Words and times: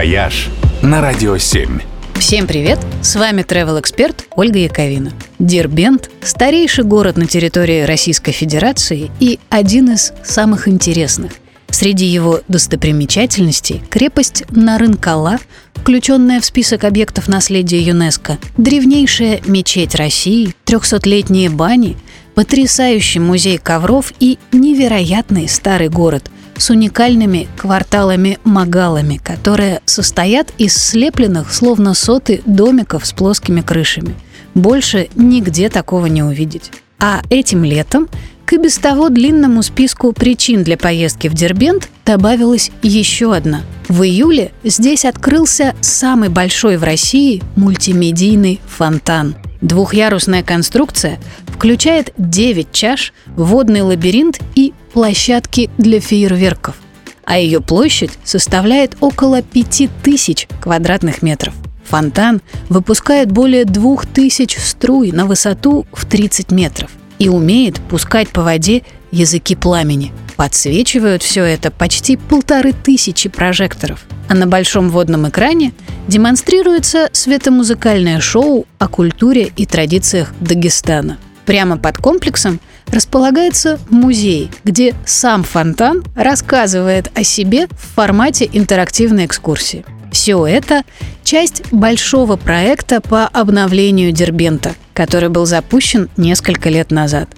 «Вояж» 0.00 0.48
на 0.80 1.02
Радио 1.02 1.36
7. 1.36 1.78
Всем 2.14 2.46
привет! 2.46 2.78
С 3.02 3.16
вами 3.16 3.42
travel 3.42 3.78
эксперт 3.78 4.24
Ольга 4.34 4.58
Яковина. 4.58 5.12
Дербент– 5.38 6.08
старейший 6.22 6.84
город 6.84 7.18
на 7.18 7.26
территории 7.26 7.82
Российской 7.82 8.32
Федерации 8.32 9.10
и 9.20 9.38
один 9.50 9.90
из 9.90 10.14
самых 10.24 10.68
интересных. 10.68 11.32
Среди 11.68 12.06
его 12.06 12.40
достопримечательностей– 12.48 13.82
крепость 13.90 14.44
Нарынкала, 14.48 15.38
включенная 15.74 16.40
в 16.40 16.46
список 16.46 16.84
объектов 16.84 17.28
наследия 17.28 17.82
ЮНЕСКо, 17.82 18.38
древнейшая 18.56 19.42
мечеть 19.44 19.94
России, 19.94 20.54
300-летние 20.64 21.50
бани, 21.50 21.98
потрясающий 22.34 23.18
музей 23.18 23.58
ковров 23.58 24.14
и 24.18 24.38
невероятный 24.50 25.46
старый 25.46 25.90
город– 25.90 26.30
с 26.60 26.70
уникальными 26.70 27.48
кварталами-магалами, 27.56 29.16
которые 29.16 29.80
состоят 29.86 30.52
из 30.58 30.74
слепленных, 30.74 31.52
словно 31.52 31.94
соты, 31.94 32.42
домиков 32.44 33.06
с 33.06 33.12
плоскими 33.12 33.62
крышами. 33.62 34.14
Больше 34.54 35.08
нигде 35.14 35.70
такого 35.70 36.06
не 36.06 36.22
увидеть. 36.22 36.70
А 36.98 37.22
этим 37.30 37.64
летом 37.64 38.08
к 38.44 38.52
и 38.52 38.58
без 38.58 38.78
того 38.78 39.08
длинному 39.08 39.62
списку 39.62 40.12
причин 40.12 40.64
для 40.64 40.76
поездки 40.76 41.28
в 41.28 41.34
Дербент 41.34 41.88
добавилась 42.04 42.72
еще 42.82 43.34
одна. 43.34 43.62
В 43.88 44.02
июле 44.02 44.50
здесь 44.64 45.04
открылся 45.04 45.74
самый 45.80 46.28
большой 46.30 46.76
в 46.76 46.82
России 46.82 47.42
мультимедийный 47.54 48.60
фонтан. 48.66 49.36
Двухъярусная 49.60 50.42
конструкция 50.42 51.20
включает 51.46 52.12
9 52.18 52.72
чаш, 52.72 53.12
водный 53.36 53.82
лабиринт 53.82 54.40
и 54.54 54.72
площадки 54.92 55.70
для 55.78 56.00
фейерверков, 56.00 56.76
а 57.24 57.38
ее 57.38 57.60
площадь 57.60 58.12
составляет 58.24 58.96
около 59.00 59.42
5000 59.42 60.48
квадратных 60.60 61.22
метров. 61.22 61.54
Фонтан 61.84 62.40
выпускает 62.68 63.32
более 63.32 63.64
2000 63.64 64.58
струй 64.58 65.10
на 65.10 65.26
высоту 65.26 65.86
в 65.92 66.06
30 66.06 66.52
метров 66.52 66.90
и 67.18 67.28
умеет 67.28 67.80
пускать 67.80 68.28
по 68.28 68.42
воде 68.42 68.82
языки 69.10 69.56
пламени. 69.56 70.12
Подсвечивают 70.36 71.22
все 71.22 71.44
это 71.44 71.70
почти 71.70 72.16
полторы 72.16 72.72
тысячи 72.72 73.28
прожекторов. 73.28 74.04
А 74.28 74.34
на 74.34 74.46
большом 74.46 74.88
водном 74.90 75.28
экране 75.28 75.72
демонстрируется 76.06 77.10
светомузыкальное 77.12 78.20
шоу 78.20 78.66
о 78.78 78.88
культуре 78.88 79.50
и 79.56 79.66
традициях 79.66 80.32
Дагестана. 80.40 81.18
Прямо 81.44 81.76
под 81.76 81.98
комплексом 81.98 82.60
располагается 82.92 83.78
музей, 83.88 84.50
где 84.64 84.94
сам 85.04 85.42
фонтан 85.42 86.02
рассказывает 86.14 87.10
о 87.14 87.24
себе 87.24 87.66
в 87.68 87.94
формате 87.94 88.48
интерактивной 88.52 89.26
экскурсии. 89.26 89.84
Все 90.12 90.46
это– 90.46 90.82
часть 91.24 91.62
большого 91.70 92.36
проекта 92.36 93.00
по 93.00 93.26
обновлению 93.26 94.12
Дербента, 94.12 94.74
который 94.92 95.28
был 95.28 95.46
запущен 95.46 96.08
несколько 96.16 96.68
лет 96.68 96.90
назад. 96.90 97.28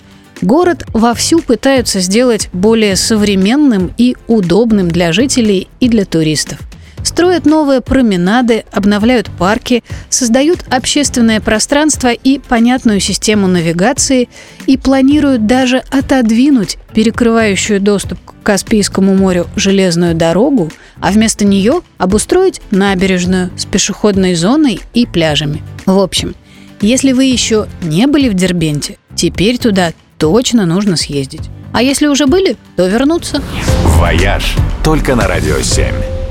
Город 0.41 0.85
вовсю 0.93 1.41
пытаются 1.41 2.01
сделать 2.01 2.49
более 2.53 2.97
современным 2.97 3.93
и 3.99 4.17
удобным 4.27 4.91
для 4.91 5.13
жителей 5.13 5.69
и 5.81 5.89
для 5.89 6.05
туристов– 6.05 6.59
строят 7.13 7.45
новые 7.45 7.83
променады, 7.83 8.65
обновляют 8.73 9.31
парки, 9.39 9.85
создают 10.09 10.61
общественное 10.71 11.43
пространство 11.43 12.11
и 12.11 12.39
понятную 12.39 13.01
систему 13.01 13.49
навигации 13.49 14.31
и 14.67 14.79
планируют 14.79 15.47
даже 15.47 15.83
отодвинуть 15.91 16.79
перекрывающую 16.95 17.83
доступ 17.83 18.19
к 18.25 18.33
Каспийскому 18.43 19.15
морю 19.15 19.47
железную 19.57 20.15
дорогу, 20.15 20.73
а 21.01 21.11
вместо 21.11 21.45
нее 21.45 21.83
обустроить 21.99 22.63
набережную 22.71 23.51
с 23.59 23.67
пешеходной 23.67 24.35
зоной 24.35 24.81
и 24.95 25.05
пляжами. 25.05 25.63
В 25.85 25.99
общем, 25.99 26.35
если 26.81 27.13
вы 27.13 27.27
еще 27.27 27.67
не 27.83 28.07
были 28.07 28.31
в 28.31 28.35
Дербенте, 28.35 28.97
теперь 29.15 29.59
туда 29.59 29.93
точно 30.17 30.65
нужно 30.65 30.97
съездить. 30.97 31.51
А 31.75 31.83
если 31.83 32.07
уже 32.07 32.27
были, 32.27 32.57
то 32.77 32.87
вернуться. 32.87 33.43
«Вояж» 33.99 34.55
только 34.83 35.15
на 35.15 35.29
«Радио 35.29 35.59
7». 35.59 36.22